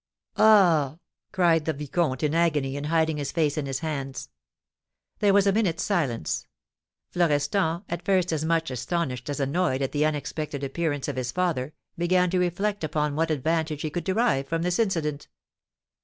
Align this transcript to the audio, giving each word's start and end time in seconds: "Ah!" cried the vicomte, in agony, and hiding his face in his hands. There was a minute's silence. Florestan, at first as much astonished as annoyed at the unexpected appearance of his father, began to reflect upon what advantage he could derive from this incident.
"Ah!" 0.37 0.97
cried 1.31 1.65
the 1.65 1.73
vicomte, 1.73 2.23
in 2.23 2.33
agony, 2.33 2.75
and 2.75 2.87
hiding 2.87 3.17
his 3.17 3.31
face 3.31 3.55
in 3.55 3.67
his 3.67 3.81
hands. 3.81 4.29
There 5.19 5.31
was 5.31 5.45
a 5.45 5.51
minute's 5.51 5.83
silence. 5.83 6.47
Florestan, 7.11 7.83
at 7.87 8.03
first 8.03 8.31
as 8.33 8.43
much 8.43 8.71
astonished 8.71 9.29
as 9.29 9.39
annoyed 9.39 9.83
at 9.83 9.91
the 9.91 10.03
unexpected 10.07 10.63
appearance 10.63 11.07
of 11.07 11.17
his 11.17 11.31
father, 11.31 11.73
began 11.99 12.31
to 12.31 12.39
reflect 12.39 12.83
upon 12.83 13.15
what 13.15 13.29
advantage 13.29 13.83
he 13.83 13.91
could 13.91 14.03
derive 14.03 14.47
from 14.47 14.63
this 14.63 14.79
incident. 14.79 15.27